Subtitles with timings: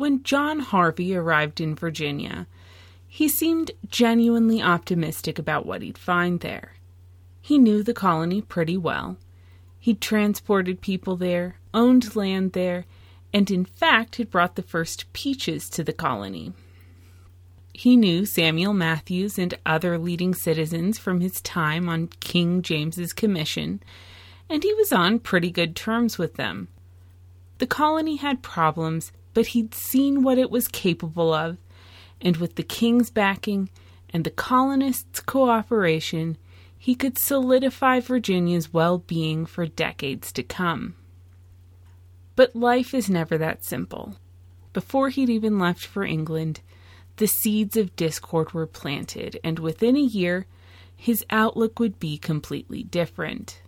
[0.00, 2.46] when John Harvey arrived in Virginia,
[3.06, 6.72] he seemed genuinely optimistic about what he'd find there.
[7.42, 9.18] He knew the colony pretty well.
[9.78, 12.86] He'd transported people there, owned land there,
[13.34, 16.54] and in fact had brought the first peaches to the colony.
[17.74, 23.82] He knew Samuel Matthews and other leading citizens from his time on King James's commission,
[24.48, 26.68] and he was on pretty good terms with them.
[27.58, 31.56] The colony had problems, but he'd seen what it was capable of,
[32.20, 33.70] and with the king's backing
[34.12, 36.36] and the colonists' cooperation,
[36.76, 40.94] he could solidify Virginia's well being for decades to come.
[42.36, 44.16] But life is never that simple.
[44.72, 46.60] Before he'd even left for England,
[47.16, 50.46] the seeds of discord were planted, and within a year,
[50.96, 53.60] his outlook would be completely different.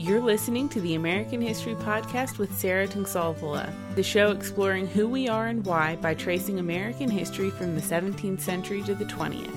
[0.00, 5.26] You're listening to the American History Podcast with Sarah Tungsalvola, the show exploring who we
[5.26, 9.50] are and why by tracing American history from the 17th century to the 20th.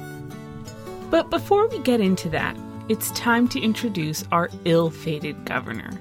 [1.12, 2.58] But before we get into that,
[2.90, 5.92] it's time to introduce our ill fated governor.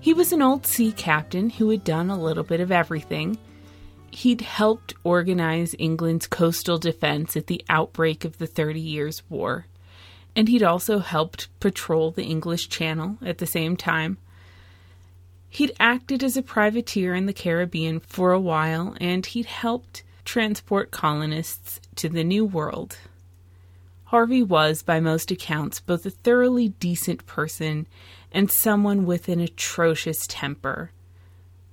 [0.00, 3.38] He was an old sea captain who had done a little bit of everything.
[4.10, 9.64] He'd helped organize England's coastal defense at the outbreak of the Thirty Years' War,
[10.36, 14.18] and he'd also helped patrol the English Channel at the same time.
[15.48, 20.90] He'd acted as a privateer in the Caribbean for a while, and he'd helped transport
[20.90, 22.98] colonists to the New World.
[24.06, 27.86] Harvey was, by most accounts, both a thoroughly decent person
[28.32, 30.90] and someone with an atrocious temper.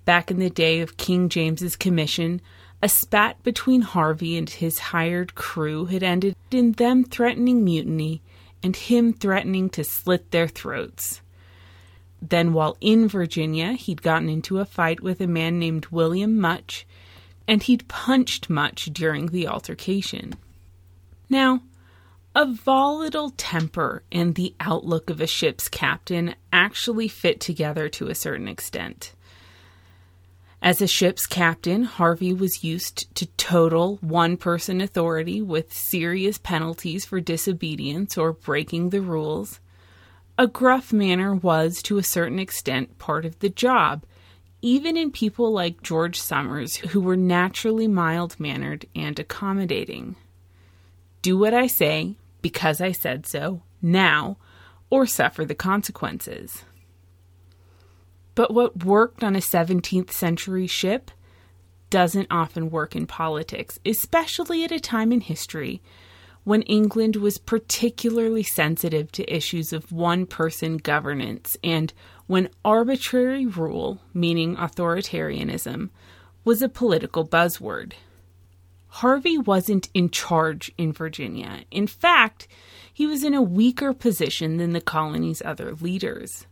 [0.06, 2.42] Back in the day of King James's commission,
[2.84, 8.22] a spat between Harvey and his hired crew had ended in them threatening mutiny
[8.64, 11.22] and him threatening to slit their throats.
[12.22, 16.86] Then, while in Virginia, he'd gotten into a fight with a man named William Much,
[17.48, 20.36] and he'd punched Much during the altercation.
[21.30, 21.64] Now,
[22.36, 28.16] a volatile temper and the outlook of a ship's captain actually fit together to a
[28.16, 29.14] certain extent.
[30.64, 37.04] As a ship's captain, Harvey was used to total one person authority with serious penalties
[37.04, 39.60] for disobedience or breaking the rules.
[40.38, 44.04] A gruff manner was, to a certain extent, part of the job,
[44.62, 50.16] even in people like George Somers, who were naturally mild mannered and accommodating.
[51.24, 54.38] Do what I say, because I said so, now,
[54.92, 56.64] or suffer the consequences.
[58.36, 61.12] But what worked on a 17th century ship
[61.90, 65.82] doesn't often work in politics, especially at a time in history
[66.44, 71.94] when England was particularly sensitive to issues of one person governance and
[72.28, 75.90] when arbitrary rule, meaning authoritarianism,
[76.44, 77.94] was a political buzzword.
[78.88, 81.64] Harvey wasn't in charge in Virginia.
[81.70, 82.48] In fact,
[82.92, 86.46] he was in a weaker position than the colony's other leaders.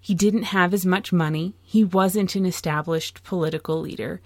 [0.00, 4.20] He didn't have as much money, he wasn't an established political leader,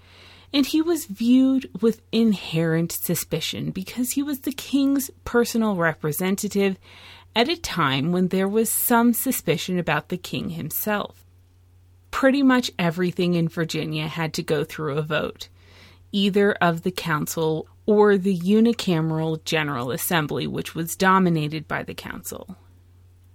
[0.53, 6.77] and he was viewed with inherent suspicion because he was the king's personal representative
[7.35, 11.25] at a time when there was some suspicion about the king himself.
[12.09, 15.49] Pretty much everything in Virginia had to go through a vote
[16.11, 22.55] either of the council or the unicameral General Assembly, which was dominated by the council.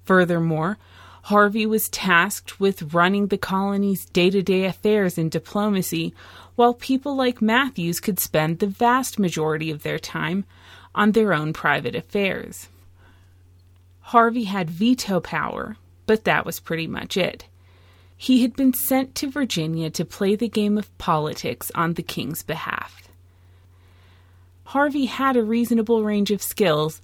[0.05, 0.79] Furthermore,
[1.23, 6.15] Harvey was tasked with running the colony's day to day affairs and diplomacy,
[6.57, 10.45] while people like Matthews could spend the vast majority of their time
[10.95, 12.69] on their own private affairs.
[14.01, 15.77] Harvey had veto power,
[16.07, 17.45] but that was pretty much it.
[18.17, 22.43] He had been sent to Virginia to play the game of politics on the king's
[22.43, 23.09] behalf.
[24.65, 27.01] Harvey had a reasonable range of skills,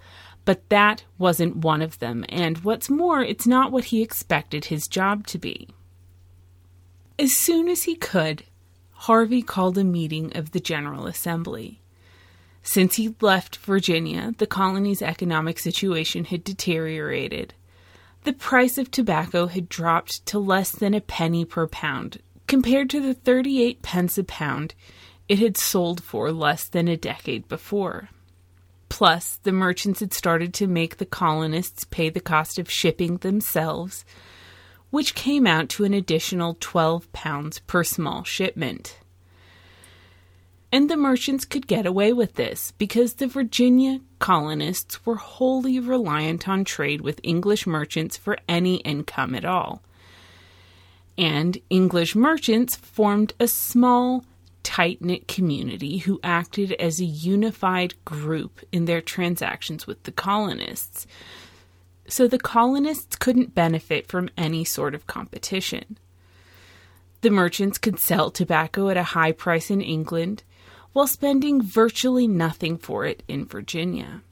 [0.47, 4.87] but that wasn't one of them, and what's more, it's not what he expected his
[4.87, 5.69] job to be.
[7.19, 8.45] As soon as he could,
[8.93, 11.81] Harvey called a meeting of the General Assembly.
[12.63, 17.53] Since he left Virginia, the colony's economic situation had deteriorated.
[18.22, 23.01] The price of tobacco had dropped to less than a penny per pound, compared to
[23.01, 24.75] the 38 pence a pound
[25.28, 28.10] it had sold for less than a decade before.
[28.88, 34.04] Plus, the merchants had started to make the colonists pay the cost of shipping themselves,
[34.91, 38.98] which came out to an additional 12 pounds per small shipment.
[40.72, 46.48] And the merchants could get away with this because the Virginia colonists were wholly reliant
[46.48, 49.83] on trade with English merchants for any income at all.
[51.16, 54.24] And English merchants formed a small,
[54.66, 61.07] tight knit community who acted as a unified group in their transactions with the colonists.
[62.09, 65.98] So the colonists couldn't benefit from any sort of competition.
[67.21, 70.42] The merchants could sell tobacco at a high price in England
[70.92, 74.22] while spending virtually nothing for it in Virginia.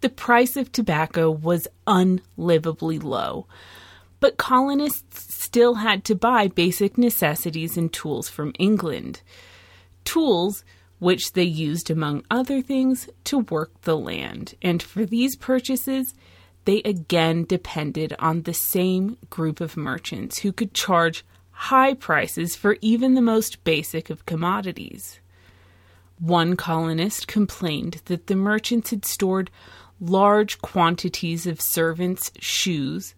[0.00, 3.46] The price of tobacco was unlivably low,
[4.20, 9.20] but colonists still had to buy basic necessities and tools from England.
[10.04, 10.64] Tools
[10.98, 14.54] which they used, among other things, to work the land.
[14.62, 16.14] And for these purchases,
[16.64, 22.76] they again depended on the same group of merchants who could charge high prices for
[22.80, 25.20] even the most basic of commodities.
[26.18, 29.50] One colonist complained that the merchants had stored
[30.00, 33.14] large quantities of servants' shoes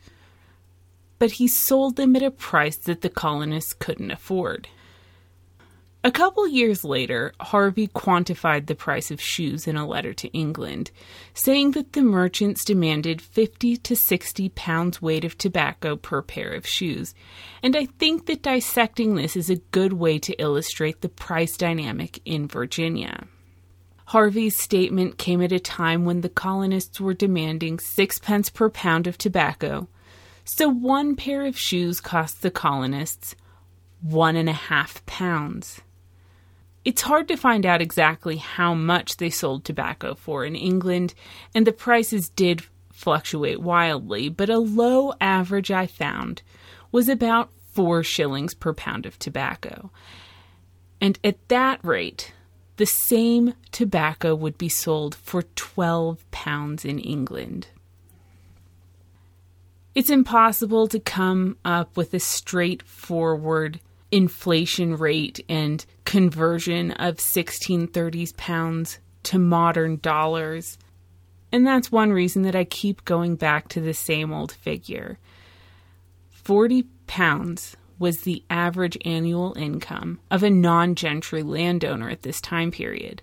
[1.19, 4.69] but he sold them at a price that the colonists couldn't afford.
[6.05, 10.93] A couple years later, Harvey quantified the price of shoes in a letter to England,
[11.35, 16.67] saying that the merchants demanded 50 to 60 pounds weight of tobacco per pair of
[16.67, 17.15] shoes.
[17.65, 22.21] And I think that dissecting this is a good way to illustrate the price dynamic
[22.25, 23.27] in Virginia.
[24.07, 29.19] Harvey's statement came at a time when the colonists were demanding sixpence per pound of
[29.19, 29.89] tobacco,
[30.49, 33.37] so one pair of shoes cost the colonists
[34.01, 35.83] one and a half pounds.
[36.87, 41.13] It's hard to find out exactly how much they sold tobacco for in England,
[41.55, 42.63] and the prices did
[42.93, 46.41] fluctuate wildly, but a low average I found
[46.93, 49.91] was about four shillings per pound of tobacco.
[50.99, 52.33] And at that rate,
[52.77, 57.67] the same tobacco would be sold for 12 pounds in England.
[59.99, 63.81] It's impossible to come up with a straightforward
[64.13, 70.79] inflation rate and conversion of 1630s pounds to modern dollars.
[71.51, 75.19] And that's one reason that I keep going back to the same old figure.
[76.31, 82.71] 40 pounds was the average annual income of a non gentry landowner at this time
[82.71, 83.21] period.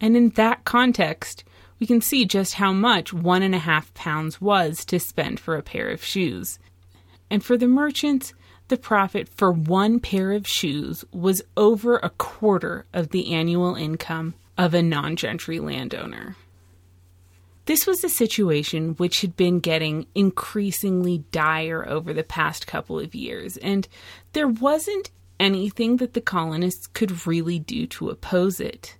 [0.00, 1.44] And in that context,
[1.78, 5.56] we can see just how much one and a half pounds was to spend for
[5.56, 6.58] a pair of shoes.
[7.30, 8.32] And for the merchants,
[8.68, 14.34] the profit for one pair of shoes was over a quarter of the annual income
[14.58, 16.36] of a non gentry landowner.
[17.66, 23.14] This was a situation which had been getting increasingly dire over the past couple of
[23.14, 23.88] years, and
[24.32, 28.96] there wasn't anything that the colonists could really do to oppose it.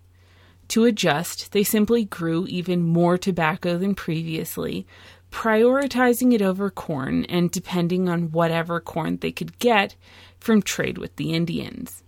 [0.69, 4.87] To adjust, they simply grew even more tobacco than previously,
[5.31, 9.95] prioritizing it over corn and depending on whatever corn they could get
[10.39, 12.03] from trade with the Indians.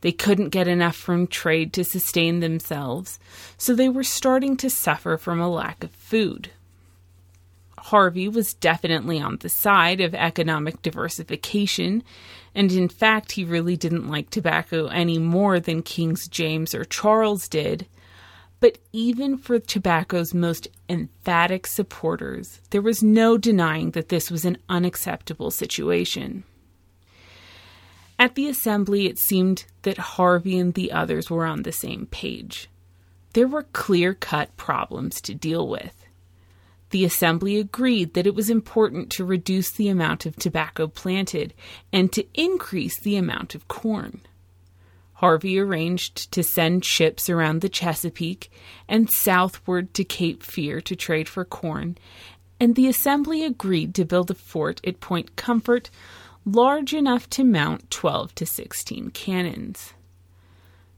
[0.00, 3.18] They couldn't get enough from trade to sustain themselves,
[3.56, 6.50] so they were starting to suffer from a lack of food.
[7.86, 12.02] Harvey was definitely on the side of economic diversification,
[12.54, 17.48] and in fact, he really didn't like tobacco any more than Kings James or Charles
[17.48, 17.86] did.
[18.60, 24.58] But even for tobacco's most emphatic supporters, there was no denying that this was an
[24.68, 26.42] unacceptable situation.
[28.18, 32.68] At the assembly, it seemed that Harvey and the others were on the same page.
[33.34, 36.07] There were clear cut problems to deal with.
[36.90, 41.52] The Assembly agreed that it was important to reduce the amount of tobacco planted
[41.92, 44.22] and to increase the amount of corn.
[45.14, 48.50] Harvey arranged to send ships around the Chesapeake
[48.88, 51.98] and southward to Cape Fear to trade for corn,
[52.60, 55.90] and the Assembly agreed to build a fort at Point Comfort
[56.44, 59.92] large enough to mount 12 to 16 cannons.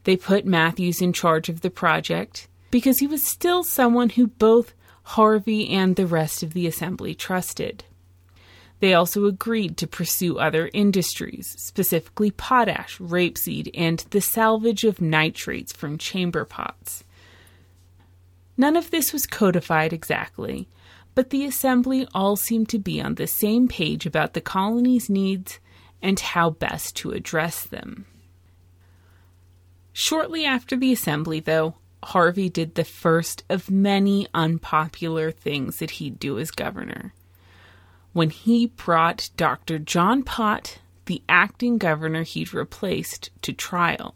[0.03, 4.73] They put Matthews in charge of the project because he was still someone who both
[5.11, 7.83] Harvey and the rest of the assembly trusted.
[8.79, 15.73] They also agreed to pursue other industries, specifically potash, rapeseed, and the salvage of nitrates
[15.73, 17.03] from chamber pots.
[18.57, 20.69] None of this was codified exactly,
[21.13, 25.59] but the assembly all seemed to be on the same page about the colony's needs
[26.01, 28.05] and how best to address them.
[29.91, 36.19] Shortly after the assembly, though, Harvey did the first of many unpopular things that he'd
[36.19, 37.13] do as governor.
[38.13, 39.79] When he brought Dr.
[39.79, 44.15] John Pott, the acting governor he'd replaced, to trial.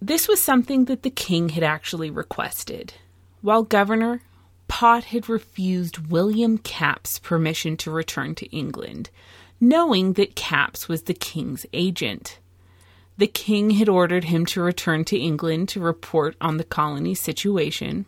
[0.00, 2.94] This was something that the king had actually requested.
[3.40, 4.22] While governor,
[4.68, 9.10] Pott had refused William Capps permission to return to England,
[9.60, 12.38] knowing that Capps was the king's agent.
[13.18, 18.06] The king had ordered him to return to England to report on the colony's situation,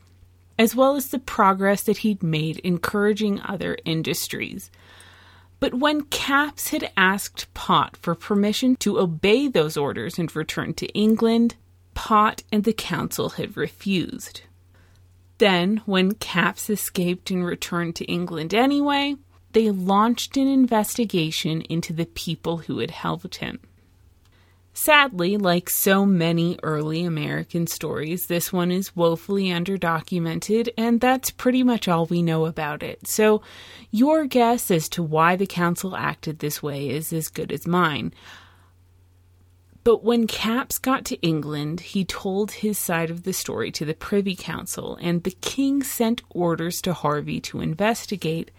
[0.58, 4.70] as well as the progress that he'd made encouraging other industries.
[5.60, 10.88] But when Capps had asked Pott for permission to obey those orders and return to
[10.88, 11.56] England,
[11.94, 14.42] Pott and the council had refused.
[15.38, 19.16] Then, when Capps escaped and returned to England anyway,
[19.52, 23.60] they launched an investigation into the people who had helped him.
[24.76, 31.62] Sadly, like so many early American stories, this one is woefully underdocumented, and that's pretty
[31.62, 33.06] much all we know about it.
[33.06, 33.40] So,
[33.92, 38.12] your guess as to why the council acted this way is as good as mine.
[39.84, 43.94] But when Capps got to England, he told his side of the story to the
[43.94, 48.50] Privy Council, and the king sent orders to Harvey to investigate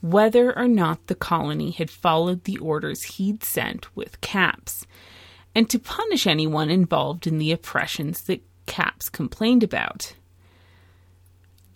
[0.00, 4.86] whether or not the colony had followed the orders he'd sent with Capps
[5.58, 10.14] and to punish anyone involved in the oppressions that Capps complained about.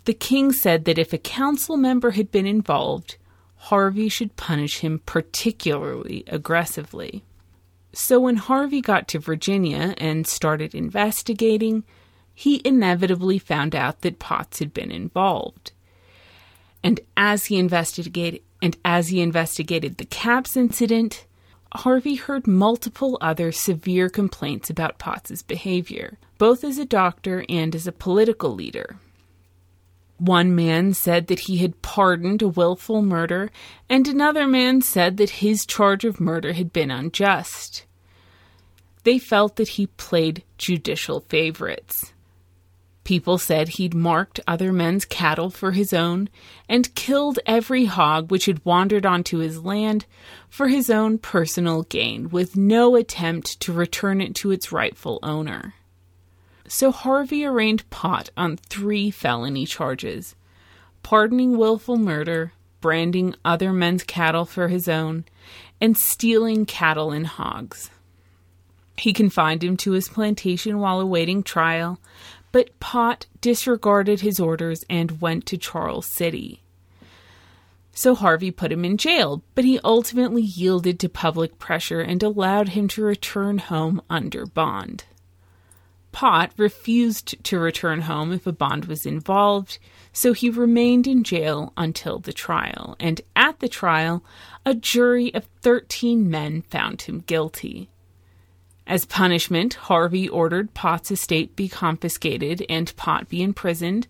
[0.04, 3.16] The king said that if a council member had been involved,
[3.56, 7.24] Harvey should punish him particularly aggressively.
[7.92, 11.82] So when Harvey got to Virginia and started investigating,
[12.32, 15.72] he inevitably found out that Potts had been involved.
[16.84, 21.26] And as he investigated and as he investigated the Capps incident,
[21.74, 27.86] Harvey heard multiple other severe complaints about Potts's behavior, both as a doctor and as
[27.86, 28.96] a political leader.
[30.18, 33.50] One man said that he had pardoned a willful murder,
[33.88, 37.86] and another man said that his charge of murder had been unjust.
[39.04, 42.11] They felt that he played judicial favorites.
[43.04, 46.28] People said he'd marked other men's cattle for his own
[46.68, 50.06] and killed every hog which had wandered onto his land
[50.48, 55.74] for his own personal gain, with no attempt to return it to its rightful owner.
[56.68, 60.36] So Harvey arraigned Pott on three felony charges
[61.02, 65.24] pardoning willful murder, branding other men's cattle for his own,
[65.80, 67.90] and stealing cattle and hogs.
[68.96, 71.98] He confined him to his plantation while awaiting trial,
[72.52, 76.62] but Pott disregarded his orders and went to Charles City.
[77.94, 82.70] So Harvey put him in jail, but he ultimately yielded to public pressure and allowed
[82.70, 85.04] him to return home under bond.
[86.10, 89.78] Pott refused to return home if a bond was involved,
[90.12, 92.96] so he remained in jail until the trial.
[93.00, 94.22] And at the trial,
[94.64, 97.88] a jury of 13 men found him guilty.
[98.92, 104.06] As punishment, Harvey ordered Pott's estate be confiscated and Pott be imprisoned,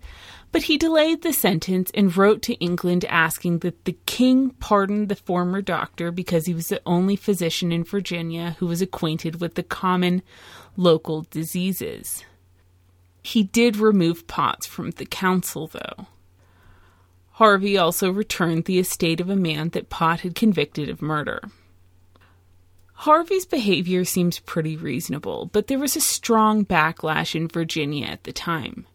[0.50, 5.14] but he delayed the sentence and wrote to England asking that the king pardon the
[5.14, 9.62] former doctor because he was the only physician in Virginia who was acquainted with the
[9.62, 10.20] common
[10.76, 12.24] local diseases.
[13.22, 16.08] He did remove Potts from the council, though.
[17.34, 21.40] Harvey also returned the estate of a man that Pott had convicted of murder.
[22.92, 28.32] Harvey's behavior seems pretty reasonable, but there was a strong backlash in Virginia at the
[28.32, 28.86] time.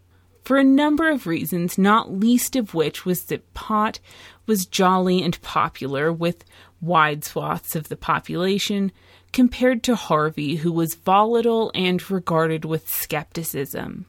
[0.43, 3.99] For a number of reasons, not least of which was that Pott
[4.45, 6.45] was jolly and popular with
[6.79, 8.93] wide swaths of the population,
[9.33, 14.05] compared to Harvey, who was volatile and regarded with skepticism.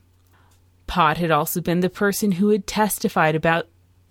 [0.86, 3.66] Pott had also been the person who had testified about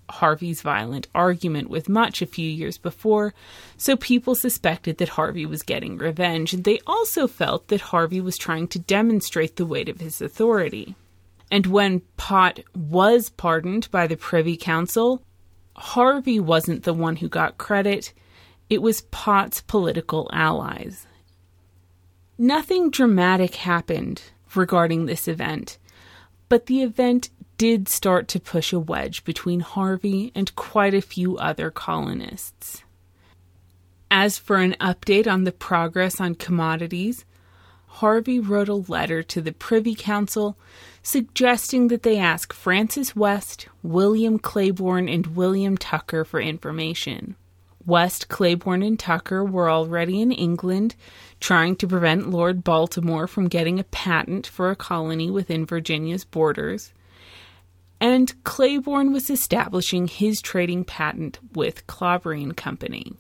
[0.10, 3.34] Harvey's violent argument with Much a few years before,
[3.78, 8.38] so people suspected that Harvey was getting revenge, and they also felt that Harvey was
[8.38, 10.96] trying to demonstrate the weight of his authority.
[11.52, 15.22] And when Pott was pardoned by the Privy Council,
[15.76, 18.14] Harvey wasn't the one who got credit,
[18.70, 21.08] it was Pott's political allies.
[22.38, 24.22] Nothing dramatic happened
[24.56, 25.78] regarding this event,
[26.50, 31.38] but the event did start to push a wedge between Harvey and quite a few
[31.38, 32.84] other colonists.
[34.10, 37.26] As for an update on the progress on commodities,
[37.88, 40.58] Harvey wrote a letter to the Privy Council
[41.02, 47.36] suggesting that they ask Francis West, William Claiborne, and William Tucker for information.
[47.86, 50.96] West, Claiborne, and Tucker were already in England
[51.40, 56.92] trying to prevent Lord Baltimore from getting a patent for a colony within Virginia's borders,
[58.00, 63.14] and Claiborne was establishing his trading patent with Clobbery and Company.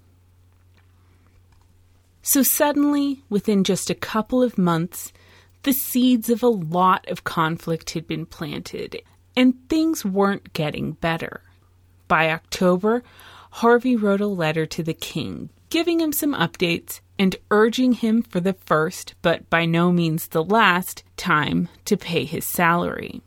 [2.21, 5.13] So suddenly, within just a couple of months,
[5.63, 9.01] the seeds of a lot of conflict had been planted,
[9.35, 11.41] and things weren't getting better.
[12.07, 13.03] By October,
[13.51, 18.39] Harvey wrote a letter to the king giving him some updates and urging him for
[18.39, 23.21] the first, but by no means the last, time to pay his salary.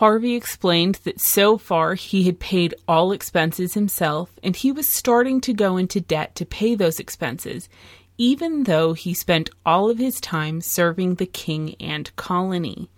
[0.00, 5.42] Harvey explained that so far he had paid all expenses himself and he was starting
[5.42, 7.68] to go into debt to pay those expenses,
[8.16, 12.88] even though he spent all of his time serving the king and colony.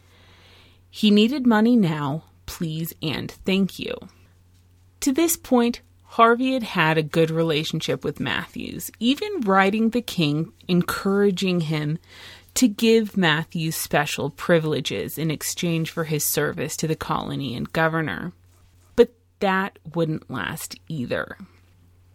[0.90, 3.96] He needed money now, please and thank you.
[5.00, 10.52] To this point, Harvey had had a good relationship with Matthews, even writing the king
[10.68, 11.98] encouraging him
[12.54, 18.32] to give Matthews special privileges in exchange for his service to the colony and governor.
[18.96, 21.38] But that wouldn't last either.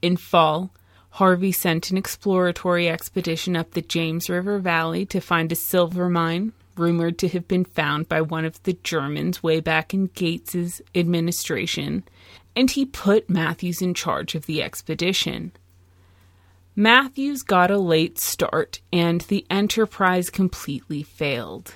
[0.01, 0.72] In fall,
[1.12, 6.53] Harvey sent an exploratory expedition up the James River Valley to find a silver mine
[6.77, 12.03] rumored to have been found by one of the Germans way back in Gates's administration,
[12.56, 15.51] and he put Matthews in charge of the expedition.
[16.79, 21.74] Matthews got a late start, and the enterprise completely failed.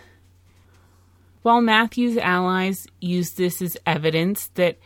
[1.42, 4.78] While Matthews' allies used this as evidence that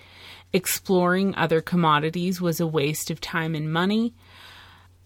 [0.53, 4.13] exploring other commodities was a waste of time and money,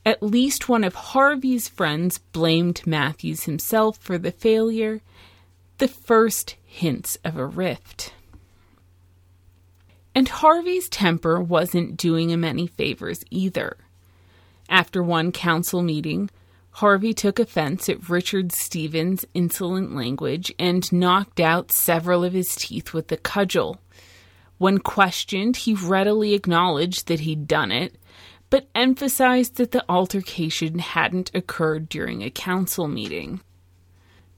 [0.06, 5.02] at least one of Harvey's friends blamed Matthews himself for the failure,
[5.80, 8.14] the first hints of a rift.
[10.14, 13.76] And Harvey's temper wasn't doing him any favors either.
[14.70, 16.30] After one council meeting,
[16.74, 22.94] Harvey took offense at Richard Stevens' insolent language and knocked out several of his teeth
[22.94, 23.82] with the cudgel.
[24.60, 27.96] When questioned, he readily acknowledged that he'd done it,
[28.52, 33.42] but emphasized that the altercation hadn't occurred during a council meeting.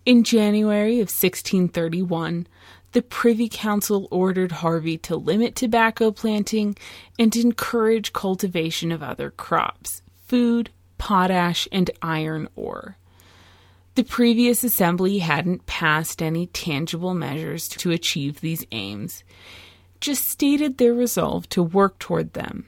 [0.05, 2.47] In January of 1631,
[2.93, 6.77] the Privy Council ordered Harvey to limit tobacco planting
[7.19, 12.95] and encourage cultivation of other crops food, potash, and iron ore.
[13.95, 19.25] The previous assembly hadn't passed any tangible measures to achieve these aims,
[19.99, 22.65] just stated their resolve to work toward them.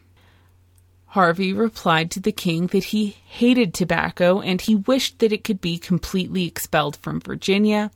[1.06, 5.62] Harvey replied to the king that he hated tobacco and he wished that it could
[5.62, 7.92] be completely expelled from Virginia,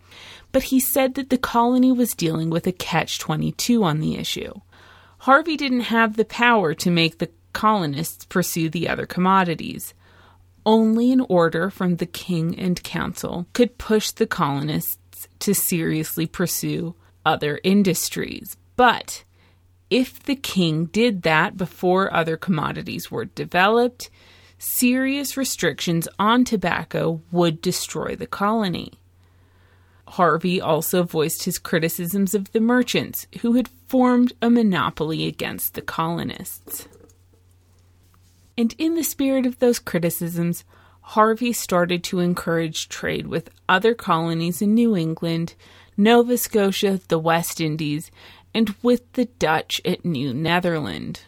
[0.54, 4.54] but he said that the colony was dealing with a catch 22 on the issue.
[5.18, 9.96] Harvey didn't have the power to make the colonists pursue the other commodities.
[10.64, 16.94] Only an order from the king and council could push the colonists to seriously pursue
[17.26, 18.58] other industries.
[18.76, 19.24] But
[19.90, 24.12] if the king did that before other commodities were developed,
[24.60, 28.94] serious restrictions on tobacco would destroy the colony.
[30.10, 35.82] Harvey also voiced his criticisms of the merchants, who had formed a monopoly against the
[35.82, 36.88] colonists.
[38.58, 40.64] And in the spirit of those criticisms,
[41.02, 45.54] Harvey started to encourage trade with other colonies in New England,
[45.96, 48.12] Nova Scotia, the West Indies,
[48.54, 51.22] and with the Dutch at New Netherland.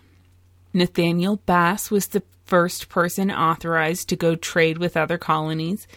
[0.74, 5.88] Nathaniel Bass was the first person authorized to go trade with other colonies,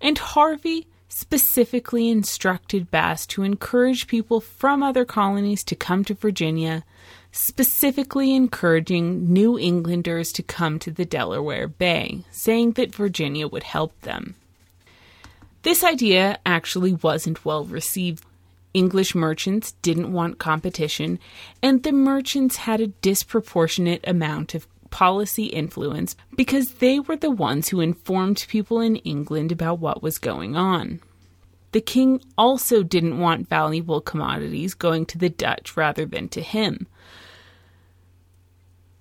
[0.00, 6.84] and Harvey specifically instructed Bass to encourage people from other colonies to come to Virginia
[7.32, 13.98] specifically encouraging New Englanders to come to the Delaware Bay, saying that Virginia would help
[14.02, 14.36] them.
[15.62, 18.24] This idea actually wasn't well received.
[18.74, 21.18] English merchants didn't want competition,
[21.62, 27.68] and the merchants had a disproportionate amount of policy influence because they were the ones
[27.68, 31.00] who informed people in England about what was going on.
[31.72, 36.86] The king also didn't want valuable commodities going to the Dutch rather than to him.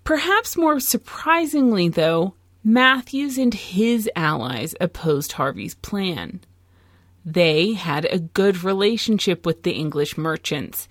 [0.04, 2.34] Perhaps more surprisingly, though,
[2.64, 6.42] Matthews and his allies opposed Harvey's plan.
[7.26, 10.88] They had a good relationship with the English merchants,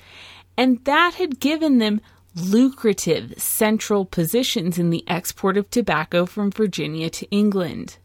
[0.57, 2.01] and that had given them
[2.37, 7.99] lucrative central positions in the export of tobacco from Virginia to England.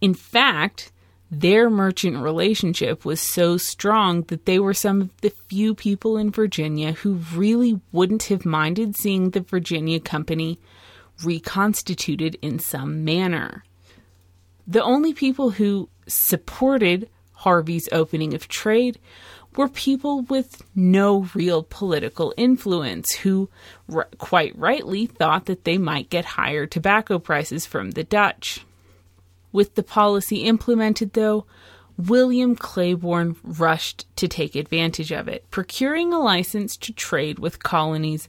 [0.00, 0.92] In fact,
[1.40, 6.30] their merchant relationship was so strong that they were some of the few people in
[6.30, 10.58] Virginia who really wouldn't have minded seeing the Virginia Company
[11.24, 13.64] reconstituted in some manner.
[14.66, 18.98] The only people who supported Harvey's opening of trade
[19.56, 23.48] were people with no real political influence who,
[23.92, 28.65] r- quite rightly, thought that they might get higher tobacco prices from the Dutch.
[29.56, 31.46] With the policy implemented, though,
[31.96, 38.28] William Claiborne rushed to take advantage of it, procuring a license to trade with colonies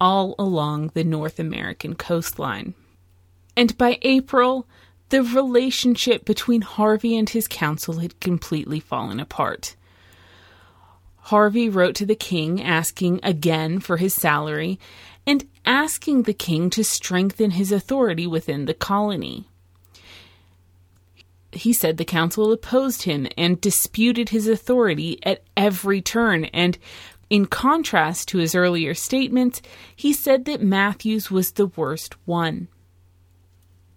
[0.00, 2.74] all along the North American coastline.
[3.56, 4.66] And by April,
[5.10, 9.76] the relationship between Harvey and his council had completely fallen apart.
[11.30, 14.80] Harvey wrote to the king asking again for his salary
[15.24, 19.46] and asking the king to strengthen his authority within the colony.
[21.56, 26.78] He said the council opposed him and disputed his authority at every turn, and
[27.30, 29.62] in contrast to his earlier statements,
[29.96, 32.68] he said that Matthews was the worst one.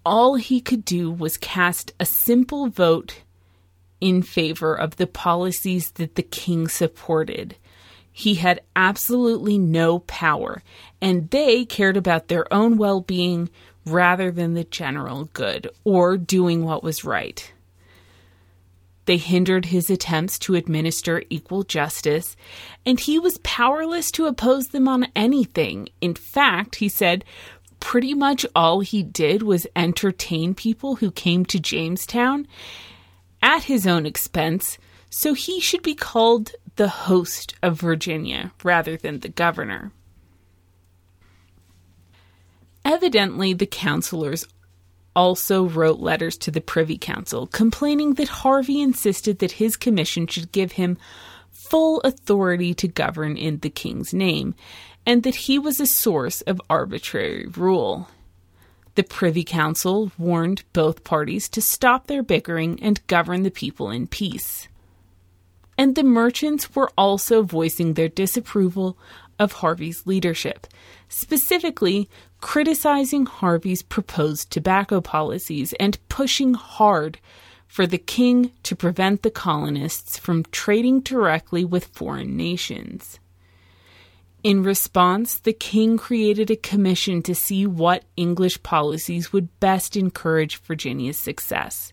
[0.05, 3.21] All he could do was cast a simple vote
[3.99, 7.57] in favor of the policies that the king supported.
[8.11, 10.63] He had absolutely no power,
[11.01, 13.49] and they cared about their own well being
[13.91, 17.51] rather than the general good or doing what was right.
[19.05, 22.35] They hindered his attempts to administer equal justice,
[22.85, 25.87] and he was powerless to oppose them on anything.
[26.01, 27.23] In fact, he said,
[27.79, 32.47] pretty much all he did was entertain people who came to Jamestown
[33.41, 34.77] at his own expense,
[35.09, 39.93] so he should be called the host of Virginia rather than the governor.
[42.87, 44.47] Evidently, the counselors
[45.13, 50.53] also wrote letters to the Privy Council complaining that Harvey insisted that his commission should
[50.53, 50.97] give him
[51.51, 54.55] full authority to govern in the king's name,
[55.05, 58.07] and that he was a source of arbitrary rule.
[58.95, 64.07] The Privy Council warned both parties to stop their bickering and govern the people in
[64.07, 64.69] peace.
[65.77, 68.97] And the merchants were also voicing their disapproval
[69.39, 70.67] of Harvey's leadership,
[71.09, 72.09] specifically
[72.41, 77.19] criticizing Harvey's proposed tobacco policies and pushing hard
[77.67, 83.19] for the king to prevent the colonists from trading directly with foreign nations.
[84.43, 90.61] In response, the king created a commission to see what English policies would best encourage
[90.61, 91.91] Virginia's success.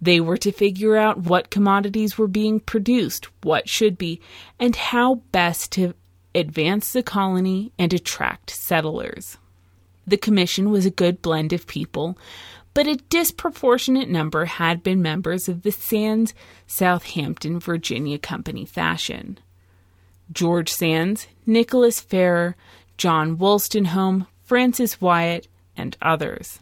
[0.00, 4.20] They were to figure out what commodities were being produced, what should be,
[4.58, 5.94] and how best to
[6.34, 9.38] advance the colony and attract settlers.
[10.06, 12.18] The commission was a good blend of people,
[12.74, 16.32] but a disproportionate number had been members of the Sandys
[16.66, 19.38] Southampton Virginia Company fashion.
[20.32, 22.56] George Sandys, Nicholas Ferrar,
[22.96, 26.60] John Wolstenholme, Francis Wyatt, and others.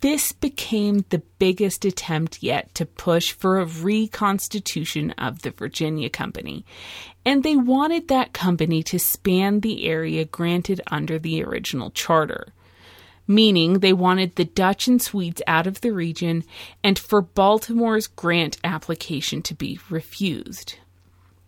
[0.00, 6.64] This became the biggest attempt yet to push for a reconstitution of the Virginia Company,
[7.24, 12.54] and they wanted that company to span the area granted under the original charter.
[13.26, 16.44] Meaning they wanted the Dutch and Swedes out of the region
[16.82, 20.76] and for Baltimore's grant application to be refused.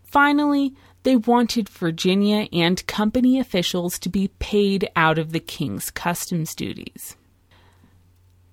[0.04, 6.54] Finally, they wanted Virginia and company officials to be paid out of the king's customs
[6.54, 7.16] duties.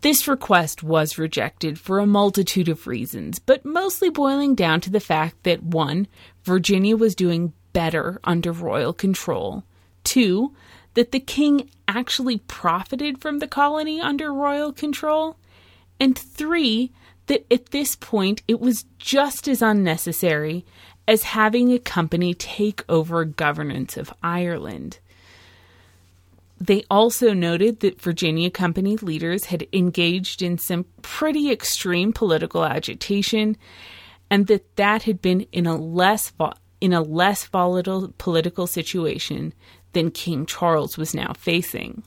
[0.01, 5.01] This request was rejected for a multitude of reasons, but mostly boiling down to the
[5.01, 6.07] fact that 1.
[6.43, 9.63] Virginia was doing better under royal control,
[10.05, 10.53] 2.
[10.93, 15.37] that the king actually profited from the colony under royal control,
[15.99, 16.91] and 3.
[17.27, 20.65] that at this point it was just as unnecessary
[21.07, 24.99] as having a company take over governance of Ireland.
[26.59, 33.55] They also noted that Virginia Company leaders had engaged in some pretty extreme political agitation
[34.29, 39.53] and that that had been in a less vo- in a less volatile political situation
[39.93, 42.03] than King Charles was now facing.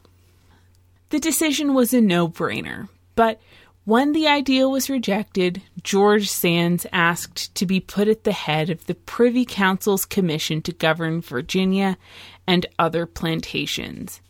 [1.10, 3.40] The decision was a no-brainer, but
[3.84, 8.86] when the idea was rejected, George Sandys asked to be put at the head of
[8.86, 11.98] the Privy Council's commission to govern Virginia
[12.46, 14.20] and other plantations.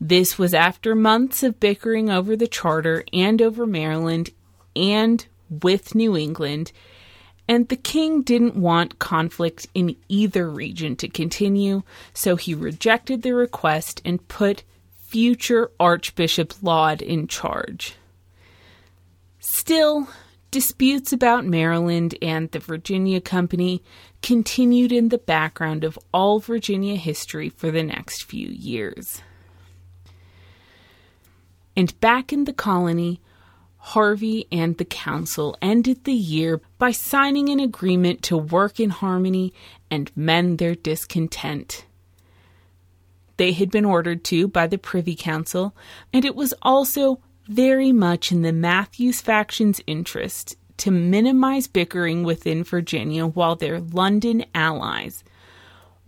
[0.00, 4.30] This was after months of bickering over the charter and over Maryland
[4.76, 6.72] and with New England,
[7.48, 11.82] and the king didn't want conflict in either region to continue,
[12.12, 14.62] so he rejected the request and put
[15.08, 17.94] future Archbishop Laud in charge.
[19.40, 20.08] Still,
[20.50, 23.82] disputes about Maryland and the Virginia Company
[24.22, 29.22] continued in the background of all Virginia history for the next few years.
[31.78, 33.20] And back in the colony,
[33.76, 39.54] Harvey and the council ended the year by signing an agreement to work in harmony
[39.88, 41.86] and mend their discontent.
[43.36, 45.72] They had been ordered to by the Privy Council,
[46.12, 52.64] and it was also very much in the Matthews faction's interest to minimize bickering within
[52.64, 55.22] Virginia while their London allies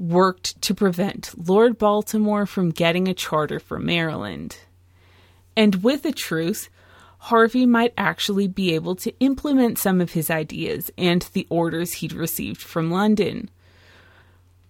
[0.01, 4.59] worked to prevent Lord Baltimore from getting a charter for Maryland.
[5.57, 6.69] And with a truce,
[7.19, 12.15] Harvey might actually be able to implement some of his ideas and the orders he'd
[12.15, 13.51] received from London.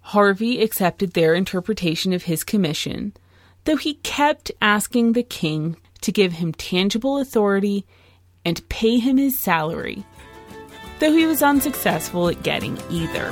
[0.00, 3.12] Harvey accepted their interpretation of his commission,
[3.64, 7.86] though he kept asking the king to give him tangible authority
[8.44, 10.04] and pay him his salary,
[10.98, 13.30] though he was unsuccessful at getting either.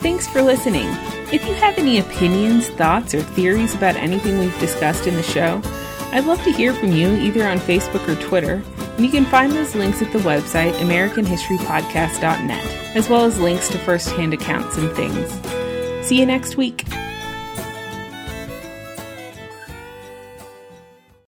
[0.00, 0.88] Thanks for listening.
[1.32, 5.60] If you have any opinions, thoughts, or theories about anything we've discussed in the show,
[6.12, 9.50] I'd love to hear from you either on Facebook or Twitter, and you can find
[9.50, 12.64] those links at the website AmericanHistoryPodcast.net,
[12.96, 16.06] as well as links to first-hand accounts and things.
[16.06, 16.84] See you next week.